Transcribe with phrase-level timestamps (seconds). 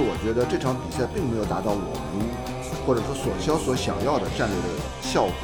[0.00, 2.26] 我觉得这场比赛并没有达到我们
[2.86, 4.68] 或者说索肖所想要的战略的
[5.02, 5.34] 效果，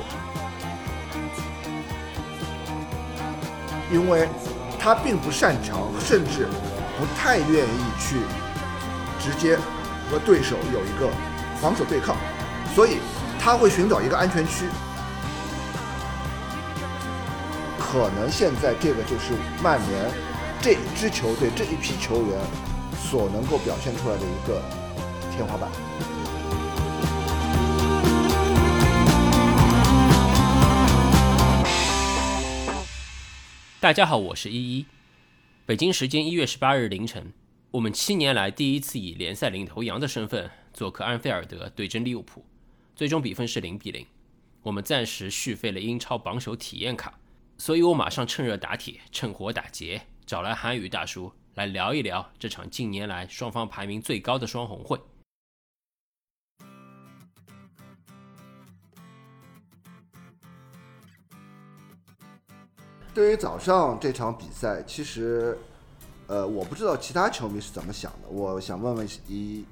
[3.92, 4.29] 因为
[4.79, 6.48] 他并不擅长，甚至
[6.98, 8.16] 不太愿意去
[9.21, 9.57] 直接
[10.10, 11.10] 和对手有一个
[11.60, 12.16] 防守对抗，
[12.74, 12.98] 所以
[13.38, 14.65] 他会寻找一个安全区。
[17.79, 20.10] 可能现在这个就是曼联
[20.60, 22.38] 这支球队这一批球员
[22.99, 24.63] 所能够表现出来的一个
[25.30, 25.71] 天花板。
[33.79, 34.87] 大家好，我是依依。
[35.65, 37.33] 北京时间一月十八日凌晨，
[37.71, 42.45] 我们七年来第一次以联赛领头羊的身份做客安菲尔德对阵利物浦，
[42.97, 44.05] 最终比分是零比零。
[44.63, 47.21] 我们暂时续费了英超榜首体验卡。
[47.59, 55.01] 所以我马上趁热打铁，趁火打劫，找来韩语大叔来聊一聊这场近年来双方排名最高的双红会。
[63.15, 65.56] 对于早上这场比赛，其实，
[66.26, 68.28] 呃，我不知道其他球迷是怎么想的。
[68.28, 69.65] 我想问问一，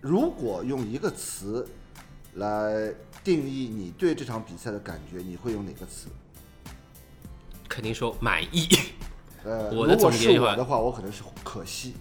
[0.00, 1.68] 如果用一个词
[2.34, 2.94] 来
[3.24, 6.06] 定义你对这场比赛的感觉，你会用哪个词？
[7.68, 8.68] 肯定说满意。
[9.44, 11.94] 呃，我的总结的话，我可能是可惜。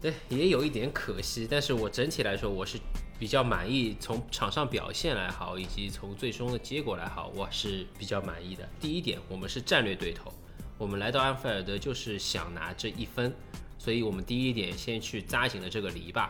[0.00, 2.78] 对，也有一点可惜，但是我整体来说，我是
[3.18, 3.94] 比较满意。
[4.00, 8.66] 从场上表现来好，以及从最终的结果来好，我是比较满意的。
[8.80, 10.32] 第一点，我们是战略对头，
[10.78, 13.34] 我们来到安菲尔德就是想拿这一分，
[13.78, 16.28] 所以我们第一点先去扎紧了这个篱笆。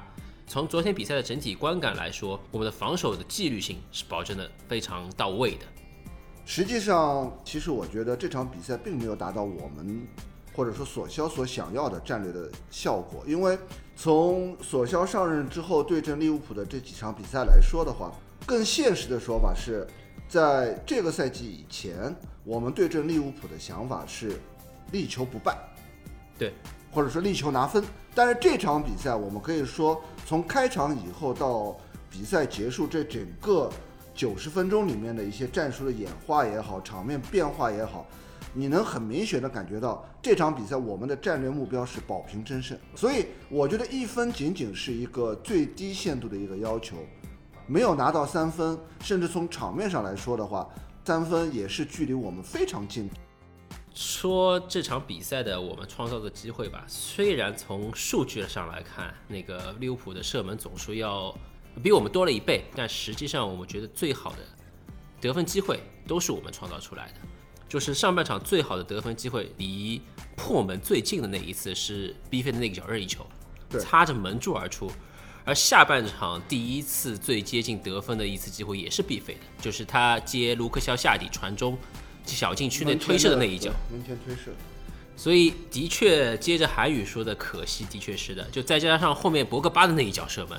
[0.48, 5.66] 从昨天比赛的整体观感来说，我们的防守的纪律性是保证的非常到位的。
[6.52, 10.04] 实际上，其实我觉得这场比赛并没有达到我们
[10.52, 13.22] 或者说索肖所想要的战略的效果。
[13.24, 13.56] 因为
[13.94, 18.10] 从索肖上任之后对阵利物浦的这几场比赛来说的话，
[18.44, 19.86] 更现实的说法是，
[20.28, 22.12] 在这个赛季以前，
[22.42, 24.32] 我们对阵利物浦的想法是
[24.90, 25.56] 力求不败，
[26.36, 26.52] 对，
[26.90, 27.80] 或者说力求拿分。
[28.12, 31.76] 但是这场比赛，我们可以说从开场以后到
[32.10, 33.70] 比赛结束这整个。
[34.14, 38.06] 九十分钟里面的一些战术的演化也好，场面变化也好，
[38.52, 42.78] 你能很明显的感觉到这场比赛我们的战略目标是保平争胜。
[42.94, 46.96] 所以我觉得一分仅仅是一个最低限度的一个要求，
[47.66, 50.68] 没有拿到三分，甚至从场面上来说的话，
[51.04, 53.08] 三分也是距离我们非常近。
[53.94, 61.34] 说这场比赛的我们创造的机会吧，虽然从数据上来看，那个利物浦的射门总数要。
[61.82, 64.38] 比我们多了一倍，但实际上我们觉得最好的
[65.20, 67.14] 得分机会都是我们创造出来的。
[67.68, 70.02] 就是上半场最好的得分机会，离
[70.36, 73.24] 破门最近的那一次是 B 费的那个脚任意球，
[73.78, 74.90] 擦着门柱而出。
[75.44, 81.78] 而下半场第一次最接近得分的一次机会也是 B 费的，就是他接卢克肖下底传中，
[82.26, 84.50] 小禁区内推射的那一脚，门前推射。
[85.16, 88.42] 所以的确，接着韩宇说的可惜，的确是的。
[88.50, 90.58] 就再加上后面博格巴的那一脚射门。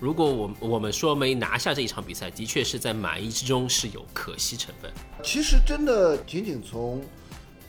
[0.00, 4.90] 如果我我们说没拿下这一场比赛，的确是在满意之中是有可惜成分。
[5.22, 7.02] 其实真的仅仅从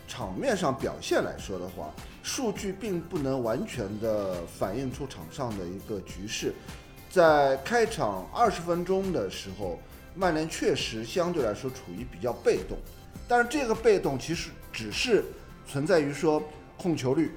[0.08, 1.94] 场面上表现来说的话，
[2.24, 6.54] 数据并不能完全的反映出场上的一个局势。
[7.10, 9.78] 在开场二十分钟的时候，
[10.16, 12.78] 曼联确实相对来说处于比较被动，
[13.28, 15.26] 但是这个被动其实只是
[15.68, 16.42] 存在于说
[16.78, 17.36] 控球率、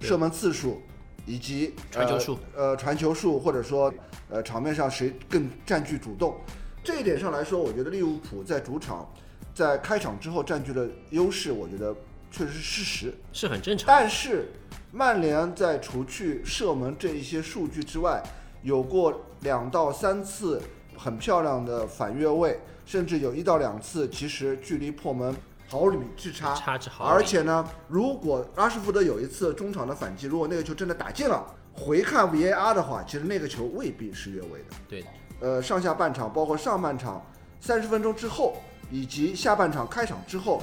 [0.00, 0.80] 射门次数。
[1.28, 3.92] 以及传球数，呃，传球数，或者说，
[4.28, 6.36] 呃，场面上谁更占据主动，
[6.82, 9.08] 这一点上来说，我觉得利物浦在主场，
[9.54, 11.94] 在开场之后占据了优势，我觉得
[12.30, 13.86] 确实是事实，是很正常。
[13.86, 14.48] 但是，
[14.92, 18.22] 曼联在除去射门这一些数据之外，
[18.62, 20.60] 有过两到三次
[20.96, 25.34] 很漂亮的反越位，甚至有一到两次其实距离破门。
[25.68, 31.44] 毫厘米之差，差之毫而且呢，如果拉什福德有一次中场的反击，如果那个球真的打进了，
[31.76, 34.76] 回看 VAR 的话，其实那个球未必是越位的。
[34.88, 35.04] 对，
[35.40, 37.24] 呃，上下半场，包括上半场
[37.60, 38.56] 三十分钟之后，
[38.90, 40.62] 以及下半场开场之后，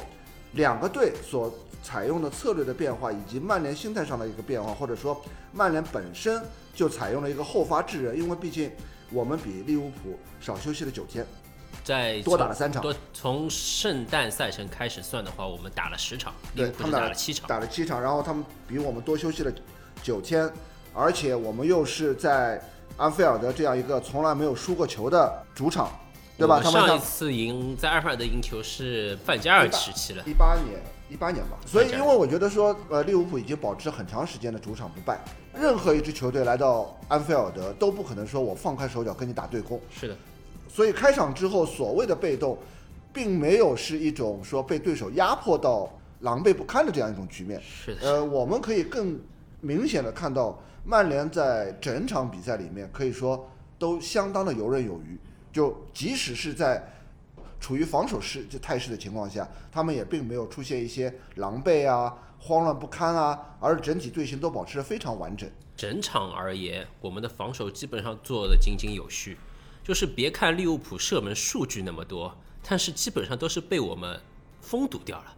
[0.53, 5.21] 两个队所采用的策略的变化，以及曼联心态上的一个变化，或者说
[5.51, 6.41] 曼联本身
[6.73, 8.71] 就采用了一个后发制人，因为毕竟
[9.11, 11.25] 我们比利物浦少休息了九天。
[11.83, 19.51] 在多打了三场，多从圣诞赛程开始算的话，我们打了十场，对，他们打了七场，打了七场，然后他们比我们多休息了
[20.01, 20.49] 九天，
[20.93, 22.61] 而且我们又是在
[22.97, 25.89] 安菲尔德这样一个从来没有输过球的主场，
[26.37, 26.61] 对吧？
[26.63, 30.79] 他们上一次赢在安菲尔法德赢球是范加尔时期了，一八年，
[31.09, 31.57] 一八年吧。
[31.65, 35.19] 所以，因为我觉得说，呃，利物浦已经保持很长时间的主场不败，
[35.53, 39.81] 任何一支球队来到安菲尔德都不可能说我放开手脚跟你打对攻。
[39.89, 40.15] 是的，
[40.69, 42.57] 所以开场之后所谓的被动，
[43.11, 47.59] 并没有是一种说被对手压迫到狼狈不堪的这样一种局面。
[47.61, 49.19] 是的，呃，我们可以更
[49.63, 53.49] 明显的看到，曼联在整场比赛里面可以说
[53.79, 55.17] 都相当的游刃有余。
[55.53, 56.83] 就即使是在
[57.61, 65.49] 处于防守势这态势的情况下，他们也并没有出现一些狼狈啊、慌乱不堪啊，而整体队形都保持得非常完整。
[65.77, 69.37] 整场而言，我们的防守基本上做得井井有序。
[69.83, 72.35] 就是别看利物浦射门数据那么多，
[72.67, 74.19] 但是基本上都是被我们
[74.59, 75.35] 封堵掉了。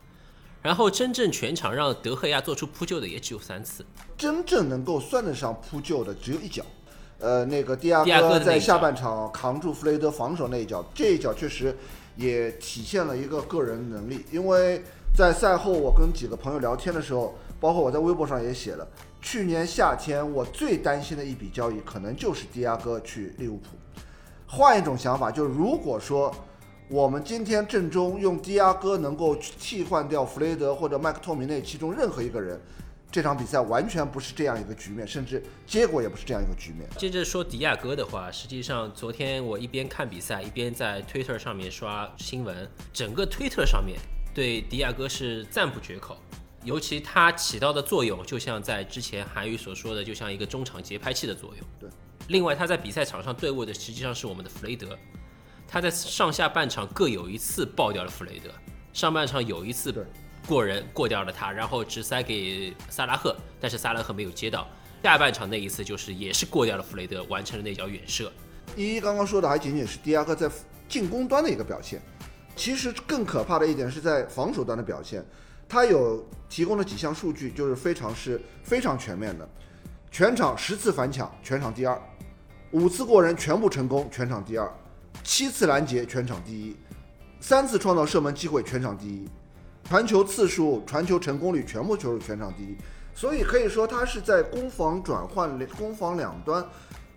[0.65, 3.85] 然后真正全场让德赫亚做出扑救的也只有三次。
[4.17, 6.65] 真正能够算得上扑救的只有一脚，
[7.19, 11.77] 呃，那个迪亚哥在下半场扛住弗雷德防守那一脚，这一脚确实
[12.15, 14.25] 也体现了一个个人能力。
[14.31, 14.81] 因为
[15.15, 18.88] 在赛后我跟几个朋友聊天的时候，包括我在微博上也写了，
[19.21, 23.77] 去年夏天我最担心的一笔交易可能就是迪亚哥去利物浦。
[24.47, 26.35] 换一种想法，就是如果说
[26.87, 32.61] 我们今天阵中用迪亚哥能够替换掉弗雷德或者麦克托米内其中任何一个人，
[33.11, 36.87] 这场比赛完全不是这样一个局面，甚至结果也不是这样一个局面。
[36.95, 43.97] 接着说迪亚哥的话，实际上昨天我一边看比赛，一边在 Twitter 上面刷新闻，整个 Twitter 上面
[44.31, 46.15] 对迪亚哥是赞不绝口。
[46.63, 51.67] 尤其他起到的作用，就像在之前韩语所说的，就像一个中场节拍器的作用。
[51.79, 51.89] 对。
[52.27, 54.97] 另外，他在比赛场上对位的实际上是我们的弗雷德，
[55.67, 58.50] 他在上下半场各有一次爆掉了弗雷德，
[58.94, 60.03] 上半场有一次对
[60.47, 64.67] 过人过掉了他，然后直塞给萨拉赫，但是萨拉赫没有接到。
[65.03, 68.31] 下半场那一次就是也是过掉了弗雷德，完成了那脚远射。
[68.75, 70.50] 一一刚刚说的还仅仅是迪亚哥在
[70.88, 72.01] 进攻端的一个表现，
[72.56, 75.23] 其实更可怕的一点是在防守端的表现。
[75.67, 79.47] 他有提供了几项数据就是非常是非常全面的，
[80.12, 81.95] 全场十次反抢，全场第二；
[82.71, 84.67] 五次过人全部成功，全场第二；
[85.25, 86.75] 七次拦截，全场第一；
[87.42, 89.27] 三次创造射门机会，全场第一；
[89.83, 92.77] 传球次数、传球成功率全部都是全场第一。
[93.16, 96.63] 所以可以说他是在攻防转换、攻防两端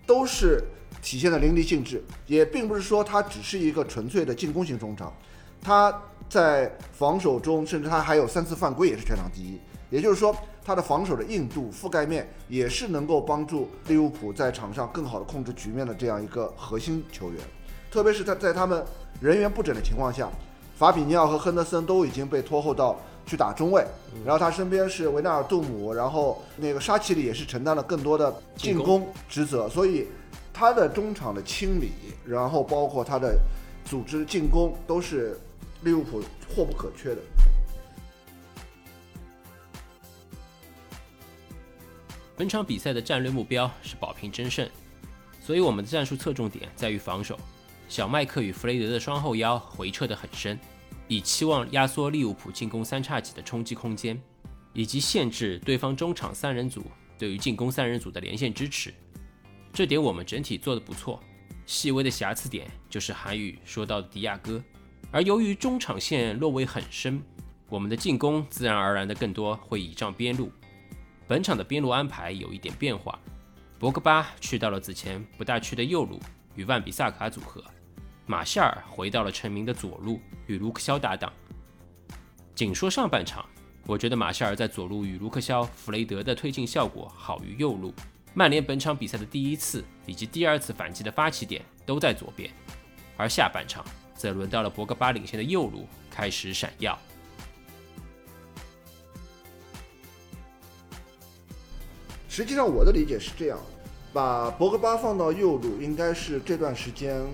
[0.07, 0.65] 都是
[1.03, 5.13] 体现的淋漓尽致，也并不是说他只是一个纯粹的进攻型中场，
[5.61, 9.61] 他在防守中，甚至他还有三次犯规，也是全场第一。
[9.91, 10.35] 也就是说，
[10.65, 17.41] 他的防守的硬度、覆盖面也是能够帮助利物浦在场上更好的控制局面的这样一个核心球员。
[17.91, 18.85] 特别是他在他们
[19.21, 20.29] 人员不整的情况下，
[20.77, 23.85] 法比尼奥和亨德森都已经被拖后到去打中卫，
[24.25, 30.07] 然后他身边是维纳尔杜姆，然后那个沙奇里也是承担了更多的进进攻职责，所以
[30.53, 31.93] 他的中场的清理，
[32.27, 33.39] 然后包括他的
[33.85, 35.39] 组织进攻，都是
[35.83, 36.23] 利物浦
[36.55, 37.21] 或不可缺的。
[42.37, 44.69] 本场比赛的战略目标是保平争胜，
[45.41, 47.37] 所以我们的战术侧重点在于防守。
[47.89, 50.59] 小麦克与弗雷德的双后腰回撤得很深，
[51.09, 54.21] 以期望压缩利物浦进攻三叉戟的冲击空间，
[54.75, 56.85] 以及限制对方中场三人组
[57.19, 58.93] 对于进攻三人组的连线支持。
[59.73, 61.19] 这点我们整体做得不错。
[61.65, 64.63] 细微的瑕疵点就是韩语说到的迪亚哥，
[65.11, 67.23] 而由于中场线落位很深，
[67.69, 70.51] 我们的进攻自然而然的更多会倚仗边路。
[71.27, 73.19] 本场的边路安排有一点变化，
[73.79, 76.19] 博格巴去到了此前不大去的右路
[76.55, 77.63] 与万比萨卡组合，
[78.29, 81.33] 马夏尔回到了成名的左路与卢克肖搭档。
[82.55, 83.43] 仅说上半场，
[83.87, 87.95] 我觉得马夏尔在左路与卢克肖、弗雷德的推进效果好于右路。
[88.35, 92.53] 曼联本场比赛的第一次以及第二次反击的发起点都在左边，
[93.17, 93.83] 而下半场
[94.15, 96.99] 则轮到了博格巴领先的右路开始闪耀。
[102.29, 103.59] 实际上，我的理解是这样：
[104.13, 107.25] 把博格巴放到右路，应该是这段时间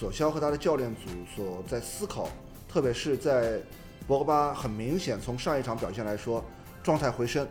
[0.00, 2.26] 索肖和他的教练组所在思考，
[2.66, 3.60] 特别是在
[4.06, 6.42] 博格巴很明显从上一场表现来说，
[6.82, 7.46] 状态回升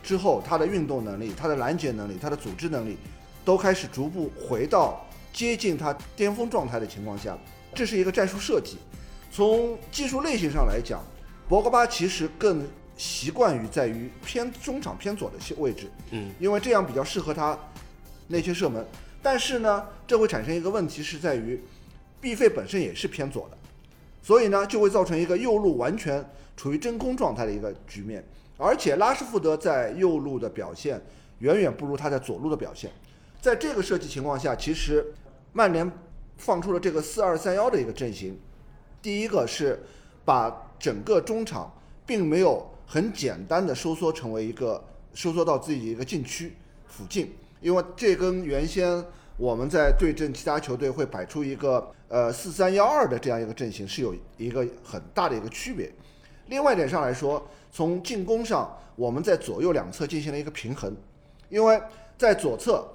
[0.00, 2.96] 之后，他的运动能力、他的拦截能力、他的组织能力，
[3.44, 7.36] 都开始逐步回到接近他巅峰状态的情况下，
[7.74, 8.76] 这是一个战术设计。
[9.32, 11.02] 从技术类型上来讲，
[11.48, 12.64] 博格巴其实更
[12.96, 17.58] 习惯于在于偏中场偏左的位置，嗯，因为这样比较适合他
[18.28, 18.86] 内切射门。
[19.20, 21.60] 但是呢，这会产生一个问题是在于
[22.20, 23.56] 毕费本身也是偏左的，
[24.22, 26.24] 所以呢就会造成一个右路完全
[26.56, 28.24] 处于真空状态的一个局面。
[28.56, 31.00] 而且拉什福德在右路的表现
[31.38, 32.90] 远远不如他在左路的表现。
[33.40, 35.14] 在这个设计情况下，其实
[35.52, 35.88] 曼联
[36.36, 38.36] 放出了这个四二三幺的一个阵型。
[39.00, 39.80] 第一个是
[40.24, 41.72] 把整个中场
[42.04, 44.82] 并没有很简单的收缩成为一个
[45.14, 46.54] 收缩到自己一个禁区
[46.88, 49.04] 附近，因为这跟原先
[49.36, 55.92] 我们在对阵其他球队会摆出一个呃四三幺二的这样一个阵型是有一个很大的一个区别。
[56.46, 60.94] 另外一点上来说，从进攻上我们在左右两侧进行了一个平衡，
[61.48, 61.80] 因为
[62.16, 62.86] 在左侧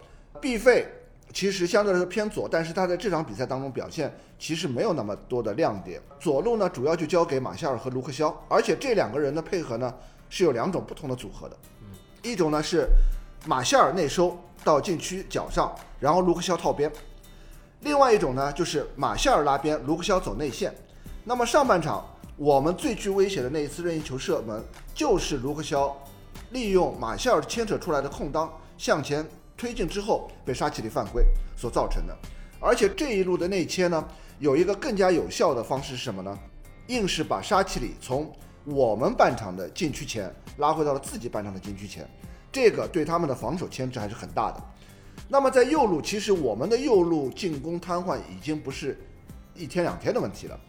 [0.41, 0.87] 毕费
[1.31, 6.01] 其实相对来说偏左，但是他在这场比赛当中表现其实没有那么多的亮点。
[6.19, 9.93] 左路呢主要就交给马夏尔和卢克肖，而且这两个人的配合呢
[10.29, 11.55] 是有两种不同的组合的，
[12.23, 12.87] 一种呢是
[13.45, 16.89] 马夏尔内收到禁区脚上，然后卢克肖套边；
[17.83, 20.73] 另外一种呢就是马夏尔拉边，卢克肖走内线。
[21.23, 22.03] 那么上半场。
[22.35, 24.59] 我们最具威胁的那一次任意球射门，
[24.95, 25.95] 就是卢克肖
[26.49, 29.23] 利用马夏尔牵扯出来的空当向前
[29.55, 31.23] 推进之后被沙奇里犯规
[31.55, 32.17] 所造成的。
[32.59, 34.03] 而且这一路的内切呢，
[34.39, 36.35] 有一个更加有效的方式是什么呢？
[36.87, 38.33] 硬是把沙奇里从
[38.65, 42.03] 我们半场的禁区前拉回到了自己半场的禁区前，
[42.51, 44.63] 这个对他们的防守牵制还是很大的。
[45.33, 48.95] 那么在右路，其实我们的右路进攻瘫痪已经不是
[49.55, 50.59] 一天两天的问题了。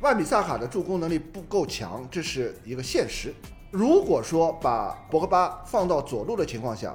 [0.00, 3.32] 万比萨卡的助攻能力不够强，这是一个现实。
[3.70, 6.92] 如果说把博格巴放到左路的情况下，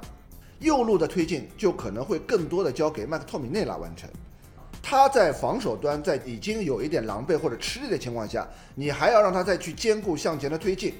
[0.58, 4.06] 右路的推进就可能会更多的交给麦克托米内来完成。
[4.82, 10.92] 他在防守端在已经有一点狼狈或者吃力的情况下，你还要让他再去兼顾向前的推进，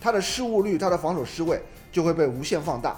[0.00, 2.96] 他的失误率、他的防守失位就会被无限放大。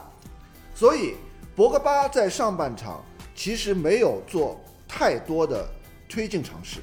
[0.74, 1.14] 所以
[1.56, 3.02] 博格巴在上半场
[3.34, 5.66] 其实没有做太多的
[6.06, 6.80] 推进尝试。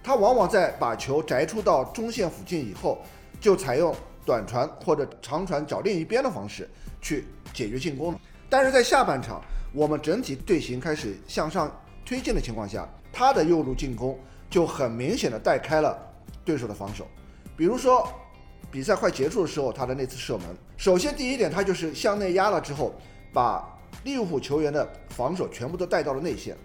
[0.00, 2.98] 他往往在把球摘出到中线附近以后，
[3.40, 3.92] 就采用
[4.24, 6.70] 短传或者长传找另一边的方式
[7.02, 8.14] 去解决进攻。
[8.48, 9.42] 但是在下半场，
[9.74, 11.68] 我们整体队形开始向上
[12.04, 14.16] 推进的情况下，他的右路进攻
[14.48, 15.98] 就很明显的带开了
[16.44, 17.08] 对手的防守。
[17.56, 18.08] 比如说，
[18.70, 20.46] 比赛快结束的时候，他的那次射门，
[20.76, 22.94] 首先第一点，他就是向内压了之后，
[23.32, 23.75] 把
[24.06, 26.56] 利物浦球员的防守全部都带到了内线。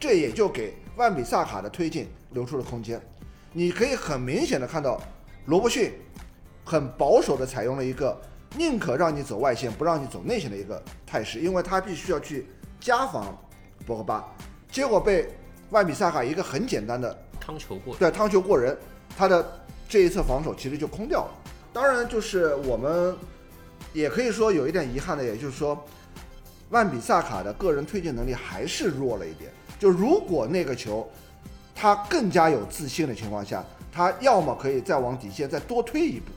[0.00, 2.98] 这也就给万比萨卡的推进留出了空间。
[3.52, 4.98] 你可以很明显的看到，
[5.46, 5.92] 罗伯逊
[6.64, 8.18] 很保守的采用了一个
[8.56, 12.46] 宁可让你走外线，不让你走内线的一个态势，因为他必须要去
[12.80, 13.36] 加防
[13.84, 14.24] 博格巴。
[14.70, 15.28] 结果被
[15.68, 18.74] 万比萨卡一个很简单的汤球过，对汤球过人，
[19.14, 21.30] 他的这一侧防守其实就空掉了。
[21.70, 23.14] 当然，就是我们
[23.92, 25.84] 也可以说有一点遗憾的，也就是说，
[26.70, 29.50] 万比萨卡的个人推进能力还是弱了一点。
[29.78, 31.08] 就如果那个球，
[31.74, 36.32] 他更加有自信的情况下，他要么可以再往底线再多推一步，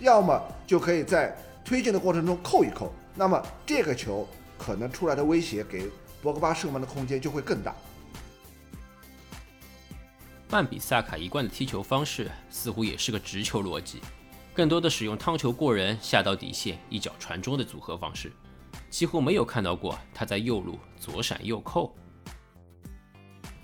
[0.00, 2.92] 要么就可以在推进的过程中扣一扣。
[3.14, 4.26] 那么这个球
[4.56, 5.88] 可能出来的威胁给
[6.22, 7.74] 博格巴射门的空间就会更大。
[10.50, 14.00] 万比萨卡一贯的踢球方式似乎也是个直球逻辑，
[14.52, 18.30] 更多的使用趟球过人下到底线一脚传中的组合方式，
[18.94, 21.92] 几乎没有看到过他在右路左闪右扣。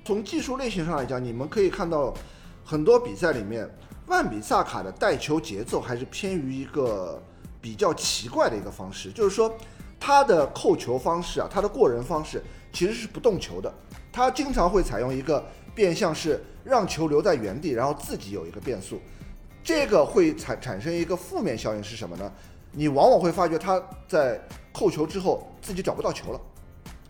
[0.05, 2.13] 从技术类型上来讲，你们可以看到
[2.65, 3.71] 很多比赛里面，
[4.09, 7.23] 万比萨卡的带球节奏还是偏于一个
[7.61, 9.57] 比较奇怪的一个方式，就是说
[10.01, 13.73] 他的扣球方式啊，他的过人方式其实是不动球的，
[14.11, 15.47] 他经常会采用一个
[15.77, 19.01] 变相是让球留在原地，然后自己有一个变速，
[19.63, 22.33] 这个会产产生一个负面效应是什么呢？
[22.73, 24.41] 你往往会发觉他在
[24.73, 26.41] 扣球之后自己找不到球了，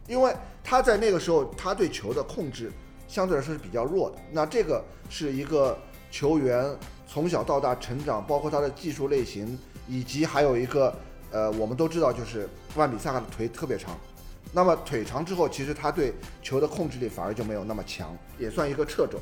[0.06, 2.72] 因为他在那个时候他对球的控制。
[3.08, 4.16] 相对来说是比较弱的。
[4.30, 5.76] 那这个是一个
[6.12, 6.64] 球员
[7.08, 10.94] 从小到大成长，包括他的技术类型，以及还有一个
[11.32, 13.98] 呃，我们都知道就是万比萨卡的腿特别长。
[14.52, 19.18] 那么腿长之后，其实他对球的控制力反而就没有那么强，也算一个掣肘。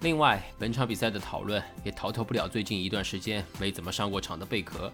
[0.00, 4.92] 另外，本场比赛的讨论也逃脱不了最近一段时间没怎么上过场的贝壳。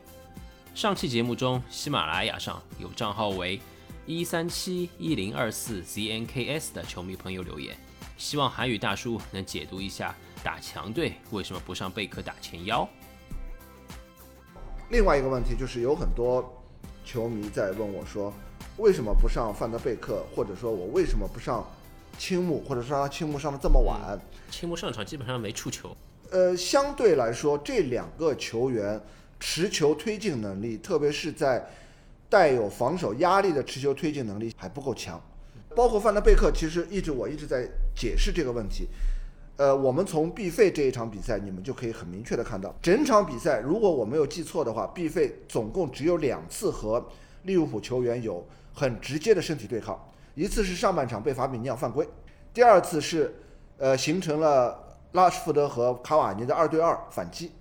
[0.74, 3.60] 上期节目中，喜马拉雅上有账号为。
[4.06, 7.76] 一三七一零二四 znks 的球迷朋友留言，
[8.18, 10.12] 希望韩语大叔能解读一下
[10.42, 12.86] 打强队为什么不上贝克打前腰。
[14.90, 16.44] 另外一个问题就是有很多
[17.04, 18.34] 球迷在问我说，
[18.76, 21.64] 为什么不上范德贝克，或者说我为什么不上
[22.18, 24.18] 青木，或者说让青木上的这么晚？
[24.50, 25.96] 青木上场基本上没触球。
[26.32, 29.00] 呃，相对来说，这两个球员
[29.38, 31.68] 持球推进能力，特别是在。
[32.26, 35.20] 带有防守压力的持球推进能力还不够强，
[35.76, 38.88] 包括范德贝克，其实一直我一直在解释这个问题。
[39.56, 47.06] 呃，我们从毕费这一场比赛，你们就可以很明确的看到，整场比赛如果我没有记错的话，毕费总共只有两次和
[47.42, 49.96] 利物浦球员有很直接的身体对抗，
[50.34, 52.08] 一次是上半场被法比尼奥犯规，
[52.52, 53.32] 第二次是
[53.78, 57.52] 呃形成了拉什福德和卡瓦尼的二对二反击，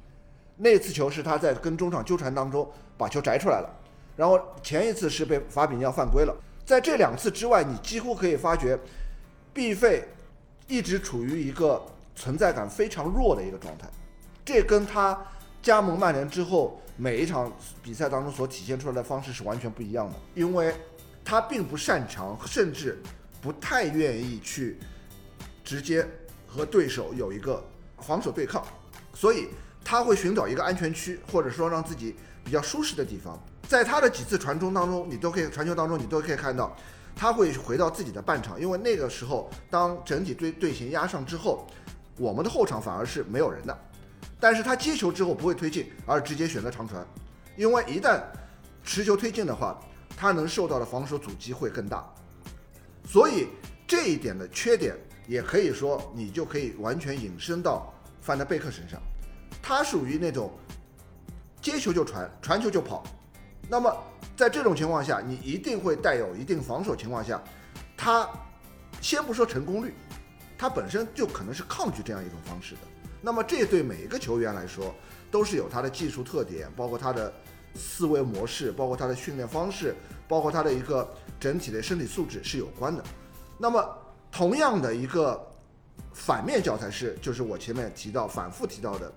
[0.64, 2.66] 那次球是他在跟中场纠缠当中
[2.98, 3.70] 把球摘出来了，
[4.16, 6.34] 然后前一次是被法比尼奥犯规了。
[6.66, 8.80] 在这两次之外，你几乎可以发觉
[9.54, 10.08] 毕费
[10.66, 13.86] 一直处于一个存在感非常弱的一个状态，
[14.46, 15.22] 这跟他
[15.62, 17.52] 加盟曼联之后每一场
[17.84, 20.74] 比赛当中所体现出来的方式是完全不一样的，因为
[21.26, 22.98] 他并不擅长，甚至
[23.42, 24.80] 不太愿意去
[25.62, 26.08] 直接
[26.48, 27.62] 和对手有一个
[27.98, 28.66] 防守对抗，
[29.14, 29.50] 所以
[29.84, 33.38] 他会寻找一个安全区，或者说让自己比较舒适的地方。
[33.68, 36.76] 在他的几次传中当中，你都可以传球当中，你都可以看到，
[37.16, 41.66] 他会回到自己的半场，因为那个时候当整体队队形压上之后，
[42.18, 43.78] 我们的后场反而是没有人的。
[44.40, 47.06] 但是他接球之后不会推进，而直接选择长传，
[47.56, 48.22] 因为一旦
[48.84, 49.80] 持球推进的话，
[50.18, 52.06] 他能受到的防守阻击会更大。
[53.06, 53.48] 所以
[53.88, 54.96] 这一点的缺点，
[55.28, 59.02] 也可以说你就可以完全引申到范德贝克身上，
[59.64, 60.52] 他属于那种
[61.62, 63.04] 接球就传，传球就跑。
[63.70, 63.96] 那么
[64.36, 67.42] 在这种情况下，你一定会带有一定防守情况下，
[67.96, 68.30] 他
[69.00, 69.94] 先不说成功率，
[70.58, 72.82] 他本身就可能是抗拒这样一种方式的。
[73.22, 74.94] 那么这对每一个球员来说，
[75.32, 77.34] 都是有他的技术特点，包括他的
[77.74, 79.96] 思维模式，包括他的训练方式，
[80.28, 83.02] 包括他的一个整体的身体素质是有关的。
[83.58, 83.98] 那么
[84.30, 85.42] 同样的一个
[86.12, 89.12] 反面教材是，就是我前面提到、反复提到的，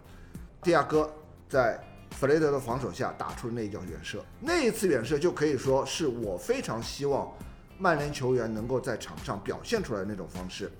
[0.66, 1.08] 蒂亚戈
[1.48, 1.80] 在。
[2.10, 7.30] 弗雷德的防守下打出的那一脚远射，那一次远射就可以说是我非常希望
[7.78, 10.70] 曼联球员能够在场上表现出来的那种方式。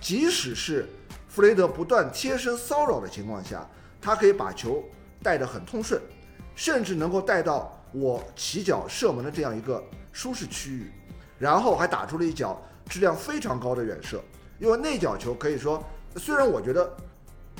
[0.00, 0.88] 即使是
[1.28, 3.68] 弗雷德不断贴身骚扰的情况下，
[4.00, 4.82] 他可以把球
[5.22, 6.00] 带得很通顺，
[6.54, 10.90] 甚至能够带到我起脚射门的这样一个舒适区域，
[11.38, 14.22] 然后还打出了一脚质量非常高的远射。
[14.58, 15.84] 因为那脚球可以说，
[16.16, 16.96] 虽然我觉得。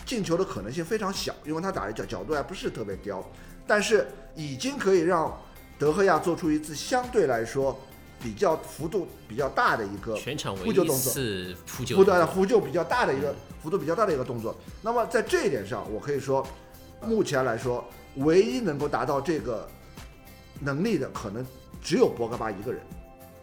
[0.06, 3.22] 进球的可能性非常小，因为他打的角角度还不是特别刁，
[3.66, 5.36] 但是已经可以让
[5.78, 7.78] 德赫亚做出一次相对来说
[8.22, 14.56] 比较幅度比较大的一个全场唯一次扑救，不断的呼救比较大的一个幅度比较大的一个动作。
[14.80, 16.46] 那么在这一点上，我可以说，
[17.02, 17.84] 目前来说，
[18.18, 19.68] 唯一能够达到这个
[20.60, 21.44] 能力的，可能
[21.82, 22.80] 只有博格巴一个人。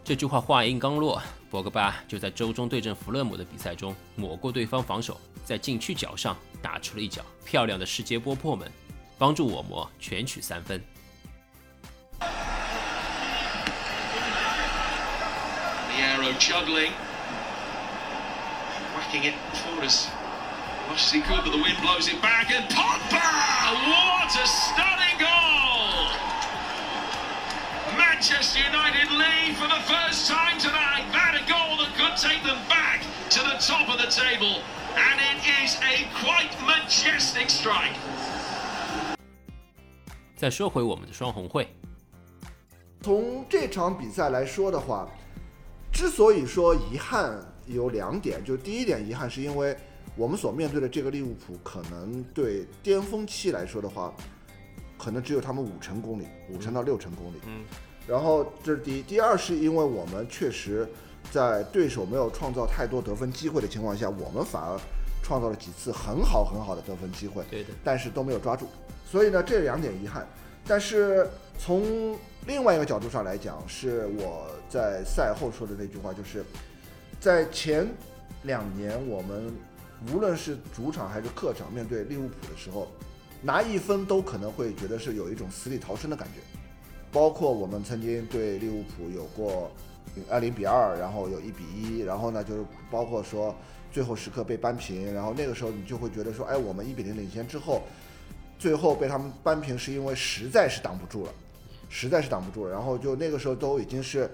[0.03, 6.35] 这句话话音刚落，博格巴就在周中对阵弗勒姆的比赛中抹过对方防守，在禁区角上。
[6.62, 8.70] 打出了一脚漂亮的世界波破门，
[9.18, 10.82] 帮助我魔全取三分。
[12.18, 12.26] The
[16.02, 16.92] arrow juggling,
[18.96, 20.06] whacking it forward as
[20.88, 23.20] much as he could, but the wind blows it back, and Pogba!
[23.88, 26.08] What a stunning goal!
[27.96, 31.04] Manchester United lead for the first time tonight.
[31.12, 34.62] That a goal that could take them back to the top of the table.
[34.95, 37.95] And it is a quite majestic strike。
[40.35, 41.67] 再说回我们的双红会，
[43.01, 45.09] 从这场比赛来说的话，
[45.91, 49.75] 之所以说遗憾有两点，就第一点遗憾是因为
[50.15, 54.13] 我们所面对的这个利物浦，可能对巅峰期来说的话，
[54.97, 57.37] 可能只有他们五成功力，五成到六成功力。
[57.47, 57.63] 嗯，
[58.07, 60.87] 然后这是第一，第二是因为我们确实。
[61.31, 64.79] 在对手没有创造太多得分机会的情况下，我们反而
[65.23, 68.67] 创造了几次很好很好的得分机会，对的，但是都没有抓住。
[69.09, 70.27] 所以呢，这两点遗憾。
[70.67, 76.43] 但是从另外一个角度上来讲，是我在赛后说的那句话，就是
[77.19, 77.87] 在前
[78.43, 79.51] 两年我们
[80.13, 82.87] 无论是主场还是客场面对利物浦的时候，
[83.41, 86.41] 拿一分都可能会觉得是有一种死里逃生的感觉。
[87.11, 89.71] 包括我们曾经对利物浦有过。
[90.29, 93.55] 二零比二，然后有一比一，然后呢，就是包括说
[93.91, 97.81] 最后时刻被扳平，然后那个时候你就会觉得说，哎，我们一比零领先之后，
[98.59, 101.31] 最后被他们扳平是因为实在是挡不住了，
[101.89, 104.29] 实在是挡不住了，然后就那个时候都已经是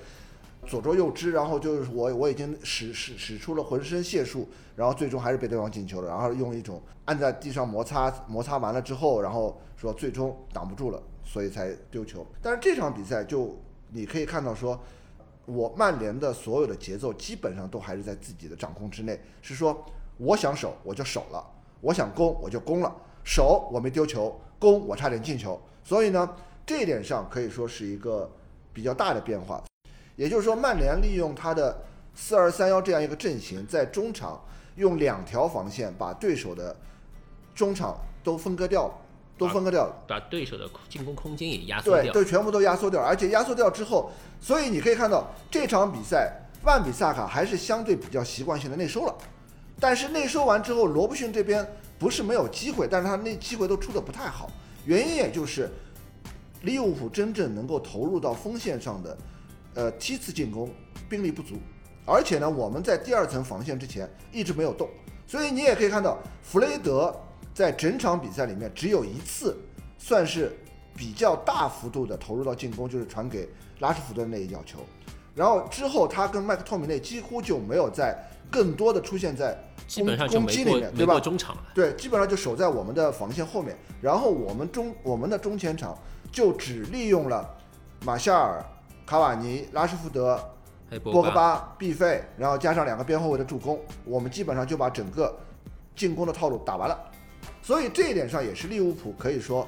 [0.67, 12.25] 左捉右支，然后就是我我已经使使使出了浑身解数，然后最终还是被对方进球了，然后用一种按在地上摩擦摩擦完了之后，然后说最终挡不住了，所以才丢球。
[12.41, 13.58] 但是这场比赛就
[13.91, 14.77] 你可以看到说。
[15.49, 19.83] 我曼联的所有的节奏基本上都还是在自己的掌控之内，是说
[20.17, 21.43] 我想守我就守了，
[21.81, 26.35] 我想攻我就攻了，守我没丢球，攻我差点进球，所以呢，
[26.65, 28.29] 这一点上可以说是一个
[28.71, 29.63] 比较大的变化。
[30.15, 31.81] 也就是说，曼联利用他的
[32.13, 34.43] 四二三幺这样一个阵型，在中场
[34.75, 36.75] 用两条防线把对手的
[37.55, 38.93] 中场都分割掉了。
[39.39, 46.30] 都分割掉了，把对手的进攻空间也压缩掉，对，都全部都压缩掉，而且压缩掉之后，所以你可以看到这场比赛
[46.63, 49.15] 万比萨卡还是相对比较习惯性的内收了。
[49.80, 51.65] 但是内收完之后，罗伯逊这边
[51.97, 54.52] 不是没有机会，但是他那机会都出的不太好，
[54.86, 55.71] 原因也就是
[56.63, 59.17] 利物浦真正能够投入到锋线上的，
[59.73, 60.69] 呃，梯次进攻
[61.08, 61.56] 兵力不足，
[62.06, 64.89] 而且呢，我们在第二层防线之前一直没有动，
[65.25, 67.15] 所以你也可以看到，弗雷德
[67.59, 69.53] 在整场比赛里面只有一次
[69.97, 70.57] 算是
[70.95, 74.79] 比较大幅度的投入到进攻，就是传给拉什福德的那一脚球，
[75.35, 78.17] 然后之后他跟麦克托米内几乎就没有在
[78.49, 79.57] 更多的出现在
[79.89, 81.19] 基本上就没攻击里面，对吧？
[81.19, 81.63] 中场了。
[81.75, 85.93] 对，基本上就守在我们的防线后面，然后我们中我们的中前场
[86.31, 87.45] 就只利用了
[88.05, 88.63] 马夏尔、
[89.05, 90.39] 卡瓦尼、拉什福德、
[91.03, 95.37] 博格巴，巴、毕费，然后加上两个边后卫的助攻，我们基本上就把整个
[95.93, 96.97] 进攻的套路打完了。
[97.69, 99.67] 所以这一点上也是利物浦可以说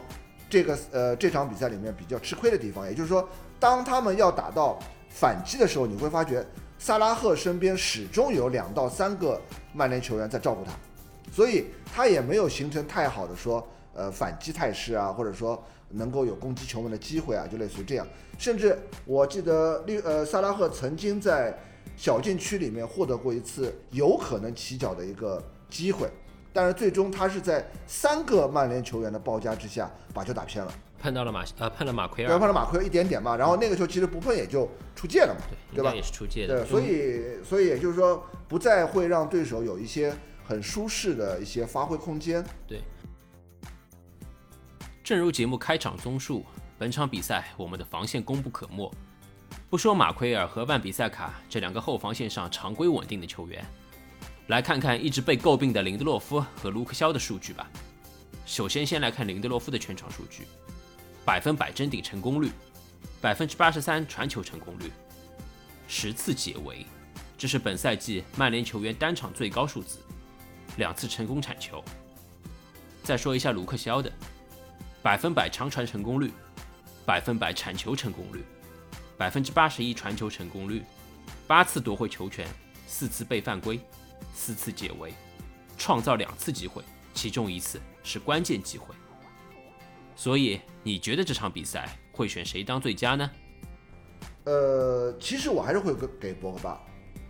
[0.50, 6.44] 这个呃这场比赛里面比较吃亏的地方，也就是说，当他们要打到反击的时候，你会发觉
[6.80, 9.40] 萨拉赫身边始终有两到三个
[9.72, 10.72] 曼联球员在照顾他，
[11.32, 18.08] 所以他也没有形成太好的说呃反击态势啊，或者说能够有攻击球门的机会啊，就类似于这样。
[18.40, 21.56] 甚至我记得利呃萨拉赫曾经在
[21.96, 26.10] 小禁区里面获得过一次有可能起脚的一个机会，
[26.54, 36.60] 但是最终他是在三个曼联球员的包夹之下把球打偏了，碰到了马呃碰了马奎尔对，尔，碰了马奎尔一点点嘛，然后那个球其实不碰也就出界了嘛，对，对吧也是出界的。
[36.60, 42.44] 对，所以所以也就是说不再会让对手有一些很舒适的一些发挥空间。
[42.68, 42.82] 对。
[45.04, 46.46] 正如节目开场综述，
[46.78, 48.90] 本场比赛我们的防线功不可没。
[49.70, 53.66] 不说马奎尔和万比赛卡这两个后防线上常规稳定的球员，
[54.52, 57.72] 来看看一直被诟病的林德洛夫和卢克肖的数据吧。
[58.46, 60.46] 首先，先来看林德洛夫的全场数据：
[61.24, 62.52] 百分百争顶成功率，
[63.22, 64.92] 百分之八十三传球成功率，
[65.88, 66.86] 十次解围，
[67.38, 70.00] 这是本赛季曼联球员单场最高数字，
[70.76, 71.82] 两次成功铲球。
[73.04, 74.12] 再说一下卢克肖的，
[75.02, 76.30] 百分百长传成功率，
[77.06, 78.44] 百分百铲球成功率，
[79.18, 80.84] 百分之八十一传球成功率，
[81.48, 82.46] 八次夺回球权，
[82.86, 83.80] 四次被犯规，
[84.34, 85.14] 四次解围，
[85.78, 88.94] 创造两次机会，其中一次是关键机会。
[90.16, 93.32] 所以你觉得这场比赛会选谁当最佳呢？
[94.44, 96.82] 呃，其实我还是会给给博格巴，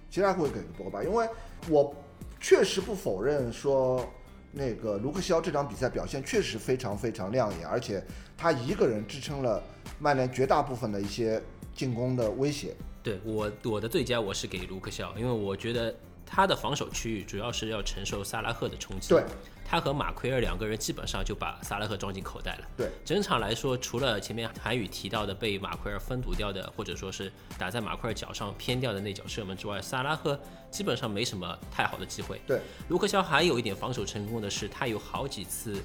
[0.10, 1.28] 其实还会给博格巴，因为
[1.70, 1.94] 我
[2.40, 4.06] 确实不否认说
[4.52, 8.04] 那个卢克肖这场比赛表现确实非常非常亮眼，而且
[8.38, 9.64] 他一个人支撑了
[10.00, 11.42] 曼联绝大部分的一些
[11.76, 12.76] 进攻的威胁。
[13.04, 15.96] 对我我的最佳我是给卢克肖，因为我觉得
[16.34, 19.10] 他的防守区域主要是要承受萨拉赫的冲击。
[19.10, 19.22] 对，
[19.66, 22.68] 他和马奎尔两个人基本上就把萨拉赫装进口袋了。
[22.78, 30.40] 对，整场来说，除了前面韩宇提到的被马奎尔封堵掉的，或者说是打在马奎尔脚上偏掉的那脚射门之外，萨拉赫
[30.72, 32.40] 基本上没什么太好的机会。
[32.48, 35.84] 对，卢克肖还有一点防守成功的是，他有好几次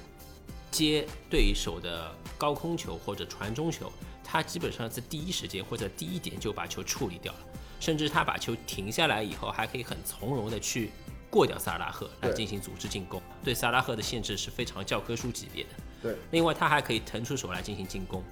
[0.71, 3.91] 接对手的高空球或者传中球，
[4.23, 7.39] 他基本上在第一时间或者第一点就把球处理掉了，
[7.79, 10.91] 甚至他把球停下来以后，还可以很从容的去
[11.29, 15.69] 过掉萨拉赫来进行组织进攻，对萨拉赫的限制是非常教科书级别的。
[16.01, 18.23] 对，另外，他还可以腾出手来进行进攻。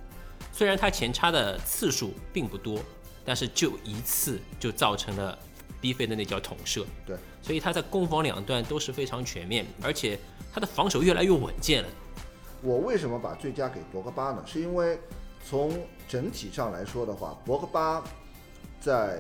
[0.51, 2.79] 虽然他前插的次数并不多，
[3.25, 5.38] 但是就一次就造成了
[5.81, 6.86] B 飞的那脚捅射。
[7.05, 10.17] 对，所以他在攻防两端都是非常全面，而且
[10.53, 11.89] 他的防守越来越稳健了。
[12.62, 14.43] 我为什么把最佳给博格巴呢？
[14.45, 14.97] 是因为
[15.45, 15.77] 从
[16.08, 18.03] 整体上来说的话，博格巴
[18.86, 19.17] 在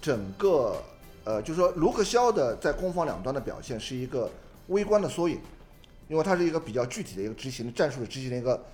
[0.00, 0.80] 整个
[1.24, 4.30] 呃，就是说卢克肖的在攻防两端的表现是一个
[4.68, 5.40] 微观的缩影，
[6.06, 8.64] 因为它是一个比较具体的一个执行的战术的执行的一个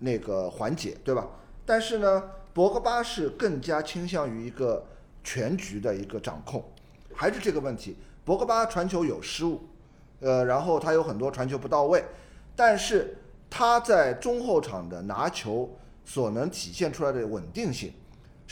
[0.00, 1.26] 那个环节，对吧？
[1.64, 4.84] 但是呢，博格巴是更加倾向于一个
[5.24, 6.62] 全局的一个掌控，
[7.14, 9.62] 还是这个问题，博格巴传球有失误，
[10.20, 12.04] 呃，然后他有很多传球不到位，
[12.54, 13.16] 但是
[13.48, 15.70] 他在中后场的拿球
[16.04, 17.90] 所能体现出来的稳定性，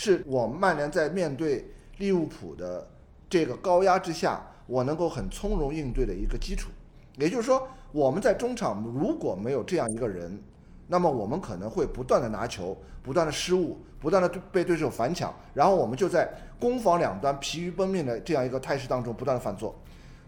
[0.02, 2.88] 是我曼联在面对利物浦的
[3.28, 6.70] 这个高压之下，我能够很从容应对的一个基础。
[7.18, 10.42] 也就是说，我们在中场如果没有这样一个人，
[10.86, 16.26] 那么我们可能会不断的拿球，不断的失误，不断的被对手反抢，然后我们就在
[16.58, 19.78] 攻防两端疲于奔命的这样一个态势当中不断的犯错。